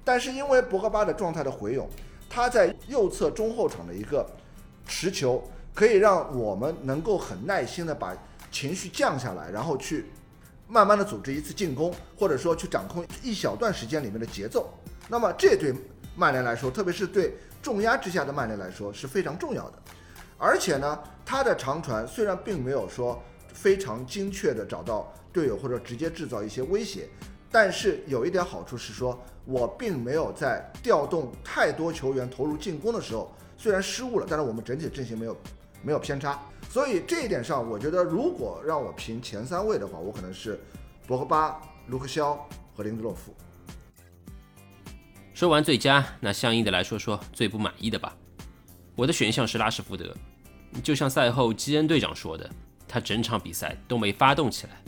[0.05, 1.89] 但是因为博格巴的状态的回勇，
[2.29, 4.27] 他在右侧中后场的一个
[4.87, 8.15] 持球，可以让我们能够很耐心的把
[8.53, 10.05] 情绪降下来，然后去
[10.69, 14.69] 慢慢的组织一次进攻，或者说去掌控一小段时间里面的节奏。
[15.09, 15.75] 那么这对
[16.15, 19.79] 曼联来说，特别是对重压之下的曼联来说是非常重要的。
[20.39, 23.21] 而且呢，他的长传虽然并没有说
[23.53, 27.09] 非常精确的找到队友或者直接制造一些威胁，
[27.51, 35.37] 但是有一点好处是说，我并没有在调动太多球员投入进攻的时候，虽然失误了，但是我们整体阵型没有
[35.83, 36.41] 没有偏差。
[36.73, 40.59] 所以这一点上，我觉得如果让我评前三位的话，我可能是
[41.07, 43.37] 博格巴、卢克肖和林德洛夫。
[45.35, 48.17] 说完最佳，那相应的来说说最不满意的吧。
[48.97, 50.17] 我的选项是拉什福德，
[50.83, 52.51] 就像赛后基恩队长说的，
[52.89, 54.83] 他整场比赛都没发动起来。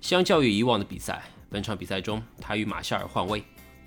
[0.00, 3.42] 相较于以往的比赛，本场比赛中他与马夏尔换位，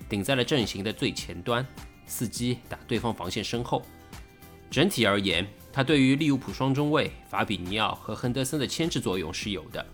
[0.06, 1.66] 顶在了阵型的最前端，
[2.06, 3.80] 伺机打对方防线身后。
[4.70, 5.46] 整体而言，
[5.76, 9.84] 他对于利物浦双中卫法比尼奥和亨德森的牵制作用是有的。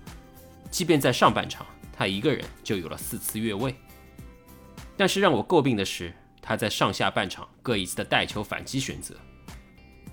[0.71, 3.75] 即便在上半场，他一个人就有了四次越位。
[4.97, 9.17] 但是让我诟病的是，他在上下半场各一次的带球反击选择。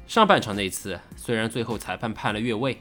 [0.08, 2.76] 上半场那次虽然最后裁判判了越位，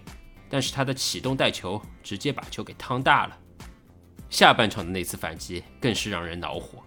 [0.49, 3.37] 但是他的启动带球直接把球给趟大了。
[4.31, 6.83] 下半场的那次反击更是让人恼火。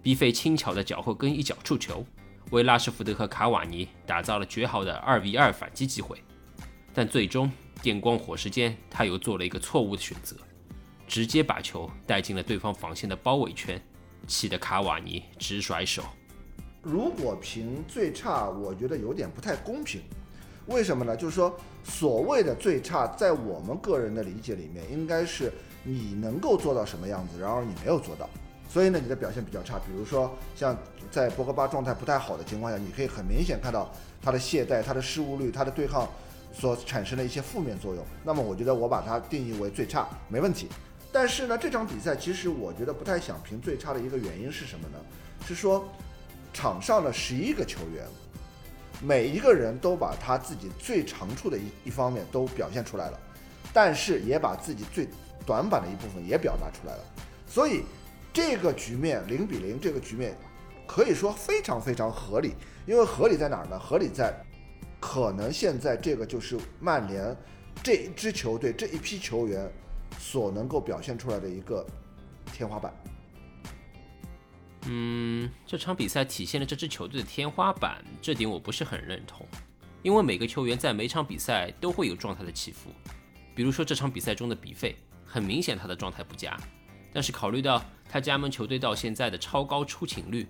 [0.00, 2.02] 比费轻巧的脚后跟一脚触球，
[2.50, 6.22] 为拉什福德和卡瓦尼打造了绝好的二 v 二反击机会，
[6.94, 7.50] 但最终
[7.82, 10.34] 电光火石间他又做了一个错误的选择，
[11.06, 13.80] 直接把球带进了对方防线的包围圈，
[14.26, 16.02] 气得卡瓦尼直甩手。
[16.80, 20.00] 如果评最差，我觉得有点不太公平。
[20.66, 21.16] 为什么呢？
[21.16, 28.28] 就是说，所谓的最差，在我们个人的理解里面，应该是你能够做到什么样子，然而你没有做到，
[28.68, 29.78] 所以呢，你的表现比较差。
[29.78, 30.76] 比如说，像
[31.10, 33.90] 在博格巴状态不太好的情况下，你可以很明显看到
[34.22, 36.08] 他的懈怠、他的失误率、他的对抗
[36.52, 38.04] 所产生的一些负面作用。
[38.22, 40.68] 那么，我觉得我把它定义为最差，没问题。
[41.10, 44.98] 但是呢，这场比赛其实我觉得不太想评最差的一个原因是什么呢？
[45.46, 45.88] 是说。
[46.50, 48.04] 场上的十一个球员，
[49.02, 53.20] 每一个人都把他自己最长处的一一方面都表现出来了，
[53.72, 55.06] 但是也把自己最
[55.46, 57.04] 短板的一部分也表达出来了。
[57.46, 57.82] 所以
[58.32, 60.36] 这个局面零比零，这个局面
[60.86, 62.54] 可以说非常非常合理。
[62.86, 63.78] 因为合理在哪儿呢？
[63.78, 64.34] 合理在
[64.98, 67.36] 可能现在这个就是曼联
[67.82, 69.70] 这一支球队这一批球员
[70.18, 71.86] 所能够表现出来的一个
[72.52, 72.92] 天花板。
[74.86, 79.46] 嗯，这场比赛体现了这支球队的天花板，这点我不是很认同。
[80.02, 82.88] 因为每个球员在每场比赛都会有状态的起伏，
[83.54, 86.56] 比如说这场比赛中的比费，很明显他的状态不佳。
[87.12, 90.46] 但是考虑到他加盟球队到现在的超高出勤率，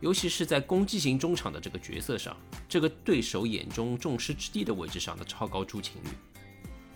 [0.00, 2.36] 尤其是在攻击型中场的这个角色上，
[2.68, 6.08] 这个对手眼中众矢之的的位置上的超高出勤率，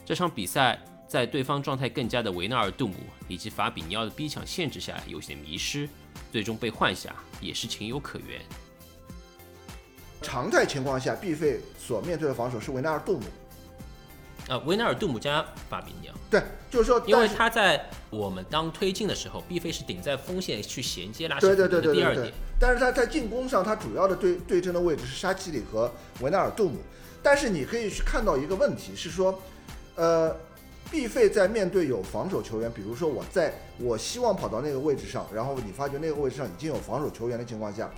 [0.05, 2.95] 这场比赛在对方状态更佳的维纳尔杜姆
[3.29, 5.89] 以及法比尼奥的逼抢限制下有些迷失。
[6.33, 8.41] 最终被换下也是情有可原。
[10.23, 13.25] 常态情况下，毕费所面对的防守是维纳尔杜姆。
[14.51, 16.15] 呃，维纳尔杜姆加法比尼奥。
[16.29, 22.33] 对，就是说，因为他在我们当推进的时候，必费是顶在锋线去衔接拉什福德的第二点。
[22.59, 25.89] 但是他在进攻上，他主要的对对阵的位置是沙奇里和
[26.21, 26.79] 维纳尔杜姆。
[27.23, 29.41] 但是你可以去看到一个问题是说，
[29.95, 30.37] 呃。
[30.91, 37.89] 毕费在面对有防守球员，比如说我在我希望跑到那个位置上，然后你发觉那个位置上已经有防守球员的情况下，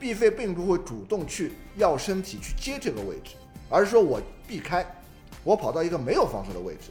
[0.00, 3.36] 毕费并不会主动去要身体去接这个位置，
[3.68, 4.84] 而是说我避开，
[5.44, 6.90] 我跑到一个没有防守的位置。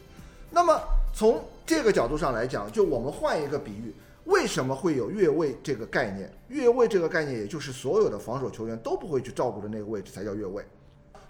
[0.50, 0.78] 那么
[1.14, 6.30] 从这个角度上来讲，就我们换一个比喻，为什么会有越位这个概念？
[6.48, 10.64] 越位这个概念，也就是所有的防守球员都不会去照顾的那个位置才叫越位。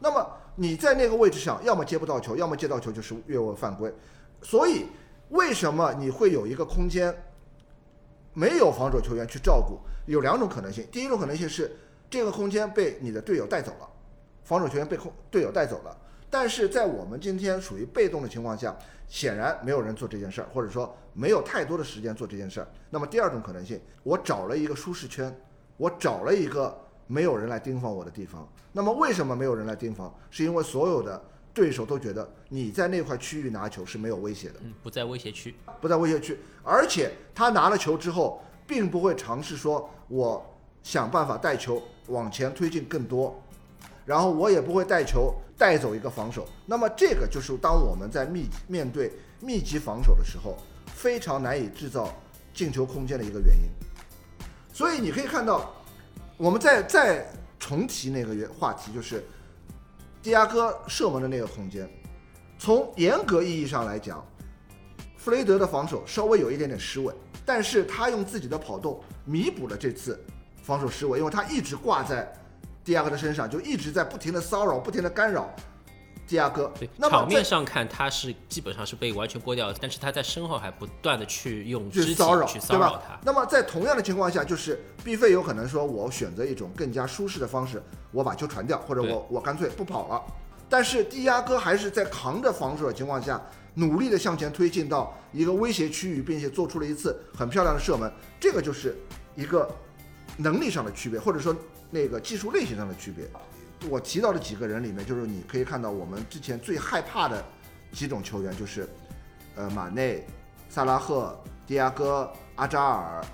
[0.00, 3.92] 那么你在那个位置上，要么接不到球，要么接到球就是越位犯规。
[4.42, 4.86] 所以，
[5.28, 7.14] 为什么你会有一个空间
[8.32, 9.78] 没有防守球员去照顾？
[10.06, 10.84] 有两种可能性。
[10.90, 11.76] 第一种可能性是
[12.10, 13.88] 这个空间被你的队友带走了，
[14.42, 15.96] 防守球员被空队友带走了。
[16.32, 18.74] 但是在我们今天属于被动的情况下，
[19.06, 22.66] 显然没有人做这件事儿，或者说没有太多的时间做这件事儿。
[22.88, 25.30] 那么第二种可能性，我找了一个舒适圈，
[25.76, 26.74] 我找了一个
[27.06, 28.50] 没有人来盯防我的地方。
[28.72, 30.10] 那么为什么没有人来盯防？
[30.30, 31.22] 是因为所有的。
[31.54, 40.42] 对手都觉得你在那块区域拿球是没有威胁的，嗯，不在威胁区，不在威胁区，而且他拿了球之后，并不会尝试说我
[40.82, 43.38] 想办法带球往前推进更多，
[44.06, 46.48] 然后我也不会带球带走一个防守。
[46.66, 50.58] 那么这个就是当我们在密面对密集防守的时候，
[50.92, 52.12] 非常难以制造
[52.52, 53.70] 进球空间的一个原因。
[54.72, 55.72] 所以你可以看到，
[56.36, 57.24] 我们再再
[57.60, 59.24] 重提那个话题，就是。
[60.20, 61.88] 迪亚哥射门的那个空间，
[62.56, 64.24] 从严格意义上来讲，
[65.16, 67.12] 弗雷德的防守稍微有一点点失位，
[67.44, 70.24] 但是他用自己的跑动弥补了这次
[70.62, 72.32] 防守失位，因为他一直挂在
[72.84, 75.48] 迪亚哥的身上，就一直在不停的骚扰、不停的干扰，
[76.26, 76.88] 迪亚哥对。
[76.96, 83.18] 那么场面上看，他是基本上是被完全剥掉的，但是他在身后还不断的去用去骚扰，去骚扰他？。
[83.24, 90.22] 那么在同样的情况下，就是毕费有可能说，我选择一种更加舒适的方式，我把球传掉，或者我我干脆不跑了。
[90.68, 93.40] 但是迪亚哥还是在扛着防守的情况下，
[93.74, 98.10] 努力的向前推进到一个威胁区域，并且做出了一次很漂亮的射门。
[98.40, 98.96] 这个就是
[99.36, 99.70] 一个
[100.38, 101.54] 能力上的区别，或者说
[101.92, 103.24] 那个技术类型上的区别。
[103.88, 107.44] 我提到的几个人里面，就是你可以看到我们之前最害怕的
[107.92, 108.88] 几种球员，就是
[109.54, 110.26] 呃马内、
[110.68, 113.24] 萨拉赫、迪亚哥、阿扎尔，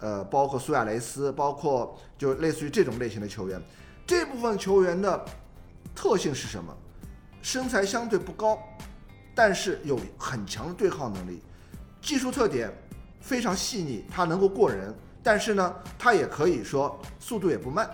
[0.00, 3.60] 呃，包括苏亚雷斯，包括就类似于这种类型的球员。
[4.06, 5.24] 这部分球员的
[5.94, 6.74] 特性是什么？
[7.42, 8.58] 身材相对不高，
[9.34, 11.40] 但是有很强的对抗能力，
[12.00, 12.72] 技术特点
[13.20, 17.88] 非常细腻，他能够过人，但是呢，他也可以说速度也不慢，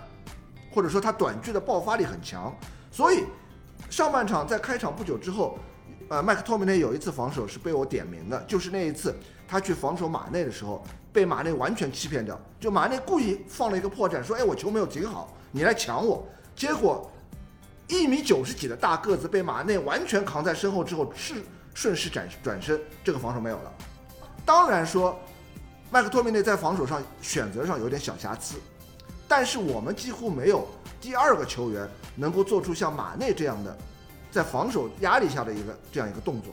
[0.73, 2.55] 或者说他短距的爆发力很强。
[2.91, 3.25] 所以
[3.91, 5.59] 上半场在开场不久之后，
[6.09, 9.15] 呃，麦克托米内有一次防守是被我点名的，就是那一次
[9.49, 12.39] 他去防守马内的时候，被马内完全欺骗掉。
[12.61, 17.11] 就马内故意放了一个破绽，说：“哎，我球没有顶好，你来抢我。”结果
[17.89, 21.43] 一米九十几的大个子被马内完全扛在身后之后，是
[21.75, 23.73] 顺势转转身，这个防守没有了。
[24.47, 25.19] 当然说，
[25.95, 28.61] 麦克托米内在防守上选择上有点小瑕疵，
[29.29, 30.67] 但是我们几乎没有
[31.01, 33.79] 第二个球员能够做出像马内这样的，
[34.29, 36.53] 在防守压力下的一个这样一个动作。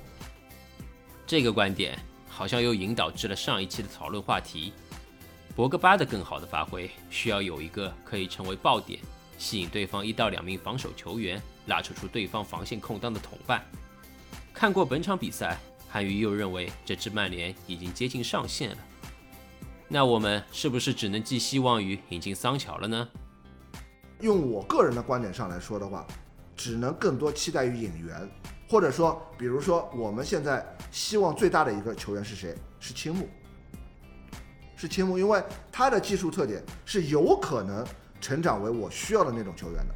[1.25, 1.97] 这个观点
[2.29, 4.73] 好像又引导至了上一期的讨论话题。
[5.55, 8.99] 博格巴的更好的发挥，需要有一个可以成为爆点，
[9.39, 13.65] 吸引对方一到两名防守球员，拉扯出对方防线空当的同伴。
[14.53, 15.57] 看过本场比赛，
[15.89, 18.77] 韩宇又认为这支曼联已经接近上限了。
[19.93, 23.09] 那我们是不是只能寄希望于引进桑乔了呢？
[24.21, 26.07] 用我个人的观点上来说的话，
[26.55, 28.17] 只能更多期待于引援，
[28.69, 32.55] 或者说，比如说我们现在希望最大的一个球员是谁？
[32.79, 33.27] 是青木，
[34.77, 37.85] 是青木，因为他的技术特点是有可能
[38.21, 39.93] 成长为我需要的那种球员的。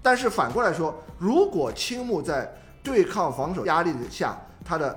[0.00, 2.48] 但是反过来说，如果青木在
[2.84, 4.96] 对抗防守压力下，他的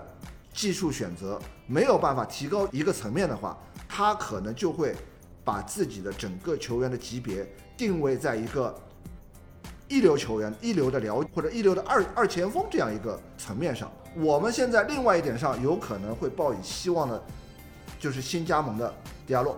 [0.53, 3.57] 技术选择没有办法提高一个层面的话，
[3.97, 4.93] 他可能就会
[5.41, 8.75] 把自己的整个球员的级别定位在一个
[9.87, 13.89] 一流球员、一流的僚或者一流的二二前锋这样一个层面上。
[14.17, 17.23] 我们现在另外一点上有可能会抱以希望的，
[17.97, 18.93] 就是新加盟的
[19.25, 19.57] 迪亚洛。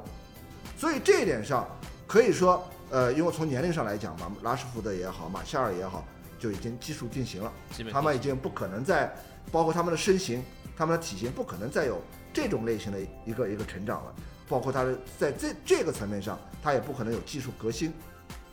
[0.78, 1.68] 所以这一点上
[2.06, 6.06] 可以说，呃，因为从年龄上来讲嘛，拉什福德也好，马夏尔也好，
[6.38, 7.52] 就已经技术定型了。
[7.92, 9.12] 他们已经不可能再，
[9.52, 10.44] 包括他们的身形、
[10.78, 12.00] 他们的体型，不可能再有
[12.38, 14.14] 这种类型的一个一个成长了。
[14.48, 17.92] 包括他的在这这个层面上，他也不可能有技术革新。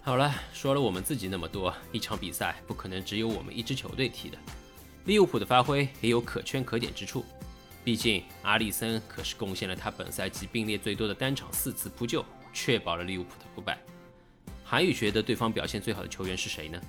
[0.00, 4.38] 好了，说了我们自己那么多，一场比赛不可能只有我们一支球队踢的。
[5.04, 7.22] 利物浦的发挥也有可圈可点之处，
[7.84, 13.78] 毕竟阿里森可是贡献了他本赛季并列最多的单场四次扑救，确保了利物浦的不败。
[14.64, 16.80] 韩宇觉得对方表现最好的球员是谁呢？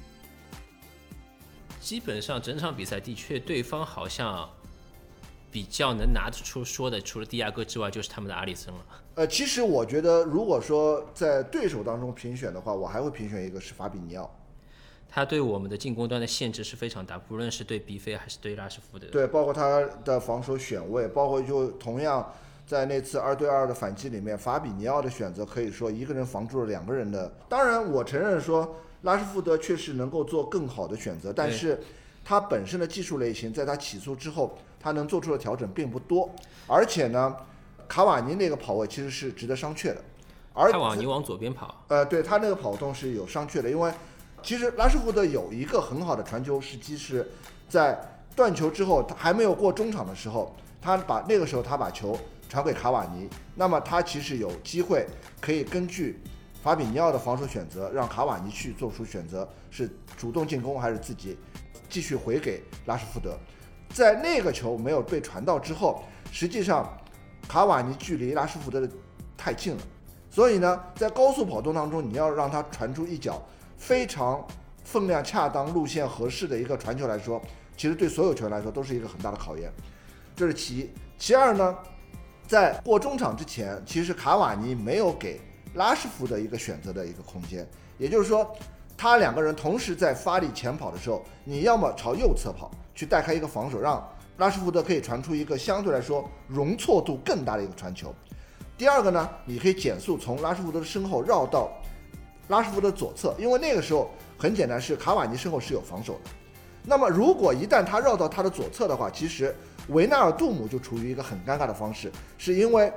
[1.79, 4.49] 基本上整场比赛的确，对方好像
[5.55, 8.81] 比较能拿得出说的，除了迪亚哥之外，就是他们的阿里森了。
[9.13, 14.29] 呃，其实我觉得，如果说在对手当中评选的话，我还会评选一个是法比尼奥。
[15.09, 19.07] 他对我们的进攻端的限制是非常大，不论是对比菲还是对拉什福德。
[19.07, 22.33] 对，包括他的防守选位，包括就同样
[22.67, 27.33] 在那次二对二的反击里面，法比尼奥的选择可以说一个人防住了两个人的。
[27.47, 31.81] 当然，我承认说拉什福德确实能够做更好的选择，但是
[32.25, 36.29] 他本身的技术类型在他起诉之后，他能做出的调整并不多。
[36.67, 37.36] 而且呢，
[37.88, 39.98] 卡瓦尼那个跑位其实是值得商榷的。
[40.54, 43.92] 而卡瓦尼往左边跑，呃，对他那个跑动是有商榷的，因为
[44.44, 47.27] 其实拉什福德有一个很好的传球时机是
[47.67, 48.00] 在
[48.36, 52.15] 断球之后，他还没有过中场的时候，他把那个时候他把球
[52.48, 55.08] 传给卡瓦尼，那么他其实有机会
[55.42, 56.21] 可以根据
[56.62, 61.36] 法比尼奥的防守选择，让卡瓦尼去做出选择，是主动进攻还是自己
[61.90, 63.36] 继续回给拉什福德。
[63.90, 66.98] 在那个球没有被传到之后，实际上
[67.48, 68.90] 卡瓦尼距离拉什福德的
[69.38, 69.81] 太近了。
[70.29, 73.42] 所以呢，在高速跑动当中，你要让他传出一脚
[73.77, 74.46] 非常
[74.83, 77.42] 分量恰当、路线合适的一个传球来说，
[77.77, 79.71] 其实对所有球员来说都是一个很大的考验。
[80.36, 80.90] 这是其一。
[81.17, 81.77] 其二呢，
[82.46, 85.40] 在过中场之前，其实卡瓦尼没有给
[85.75, 87.65] 拉什福德一个选择的一个空间，
[87.98, 88.54] 也就是说，
[88.98, 98.13] 他两个人同时在发力前跑的时候，你要么朝右侧跑去带开一个防守，让拉什福德可以传出一个相对来说容错度更大的一个传球。
[98.77, 101.69] 第二个呢，你可以减速从拉什福德的身后绕到
[102.50, 106.31] 拉什福德左侧，因为那个时候很简单，是卡瓦尼身后是有防守的。
[106.83, 109.56] 那么如果一旦他绕到他的左侧的话，其实
[109.89, 112.91] 维纳尔杜姆就处于一个很尴尬的方式，是因为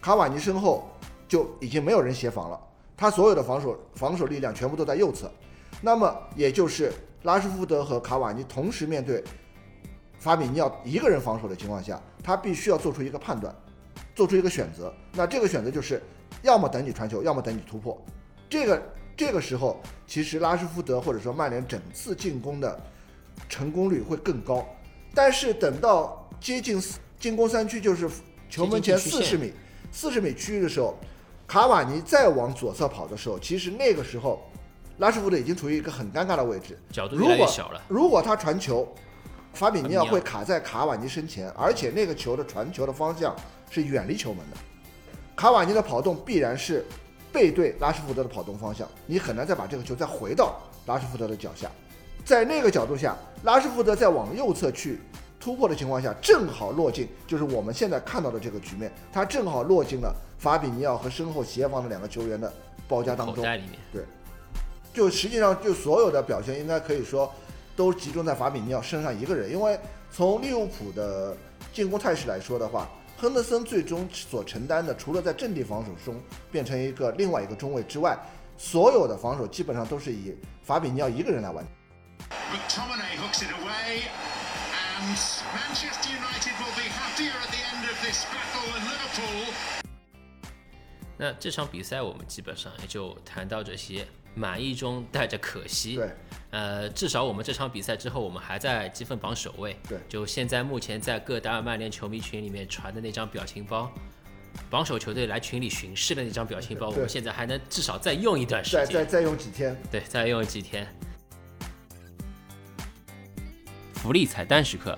[0.00, 0.88] 卡瓦尼身后
[1.28, 2.58] 就已经没有人协防了，
[2.98, 5.30] 他所有的防守防守力量全部都在右侧，
[5.80, 6.92] 那么也就是
[7.22, 9.22] 拉什福德和卡瓦尼同时面对
[10.18, 13.54] 法比尼奥一个人防守的情况下，他必须要做出一个判断，
[14.16, 14.92] 做出一个选择。
[15.12, 16.02] 那这个选择就是
[16.42, 17.96] 要么等你传球，要么等你突破。
[18.50, 18.82] 这个
[19.16, 22.80] 这个时候，其实拉什福德或者说曼联整次进攻的
[23.48, 24.66] 成功率会更高。
[25.14, 28.10] 但是等到接近四进攻三区，就是
[28.50, 29.52] 球门前四十米、
[29.92, 30.98] 四十米区域的时候，
[31.48, 34.46] 卡瓦尼再往左侧跑的时候，其实那个时候
[34.98, 37.80] 拉什福德已经处于一个很尴尬的位置，角度越来越小了。
[37.88, 38.86] 如果他传球，
[39.54, 43.34] 法比尼奥会卡在卡瓦尼身前，而且那个球的传球的方向
[43.70, 44.56] 是远离球门的。
[45.34, 46.84] 卡瓦尼的跑动必然是
[47.32, 51.70] 背对拉什福德的跑动方向，你很难再把这个球再回到拉什福德的脚下。
[52.26, 55.00] 在那个角度下，拉什福德再往右侧去
[55.40, 62.52] 突破的情况下，正好落进，就是我们现在看到的这个局面，他正好落进了法比尼奥和身后协防的两个球员的
[62.88, 63.44] 包夹当中。
[63.56, 64.02] 里面，对，
[64.92, 67.32] 就实际上就所有的表现应该可以说
[67.76, 69.78] 都集中在法比尼奥身上一个人，因为
[70.10, 71.36] 从利物浦的
[71.72, 76.20] 进攻态势来说的话，亨德森最终所承担的，除了在阵地防守中
[76.50, 78.18] 变成一个另外一个中卫之外，
[78.56, 81.72] 所有的防守基本上都是以法比尼奥一个人来完成。
[91.20, 95.96] 那这场比赛我们基本上也就谈到这些，满意中带着可惜。
[95.96, 96.10] 对，
[96.50, 99.76] 呃，至少我们这场比赛之后，我们还在积分榜首位。
[99.88, 103.90] 对就现在目前在各大曼联球迷群里面传的那张表情包，
[104.70, 108.86] 榜首球队来群里巡视的那张表情包，我们现在还能至少再用一段时间。
[108.86, 110.86] 再再再用几天，对，再用几天。
[113.98, 114.96] 福利彩蛋时刻，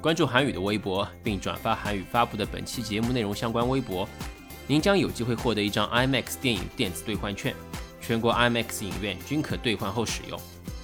[0.00, 4.08] 关注韩语的微博，并转发韩语发布的本期节目内容相关微博，
[4.66, 7.54] 您将有机会获得一张 IMAX 电影电子兑换券，
[8.00, 10.38] 全国 IMAX 影院均可兑换后使用。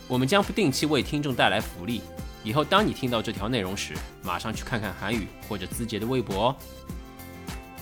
[0.07, 2.03] 我们将不定期为听众带来福利，
[2.44, 6.57] 以后当你听到这条内容时，马上去看看韩语或者资杰的微博哦。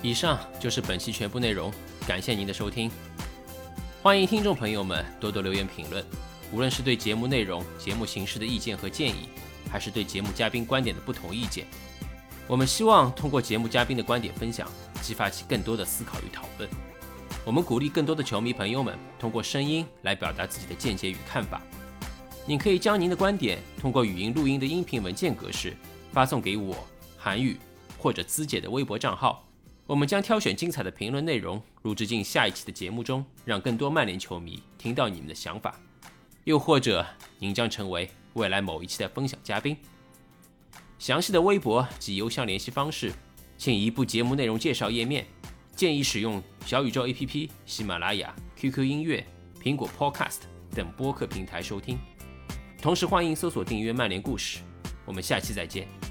[0.01, 1.71] 以上就是本期全部内容，
[2.07, 2.91] 感谢您的收听。
[4.03, 6.03] 欢迎听众朋友们多多留言评论，
[6.53, 9.29] 无论是对节目内容、节目形式的意见和建议，
[9.71, 11.66] 还是对节目嘉宾观点的不同意见，
[12.47, 14.69] 我们希望通过节目嘉宾的观点分享，
[15.03, 16.69] 激发起更多的思考与讨论。
[17.45, 21.62] 我们鼓励更多的球迷朋友们通过声音来表达自己的见解与看法。
[22.47, 25.77] 您可以将您的观点通过语音录音的音频文件格式
[26.12, 26.77] 发送给我
[27.16, 27.59] 韩语
[27.99, 29.47] 或者资姐的微博账号，
[29.87, 35.75] 我们将挑选精彩的评论内容录制进下一期的节目中，让更多曼联球迷听到你们的想法。
[36.45, 37.07] 又或者
[37.39, 39.76] 您将成为未来某一期的分享嘉宾。
[40.99, 43.12] 详细的微博及邮箱联系方式，
[43.57, 45.26] 请移步节目内容介绍页面。
[45.76, 49.24] 建议使用小宇宙 APP、喜马拉雅、QQ 音乐、
[49.62, 50.41] 苹果 Podcast
[50.74, 51.99] 等播客平台收听。
[52.82, 54.59] 同时欢迎搜索订阅曼联故事。
[55.05, 56.08] 我们下期再见。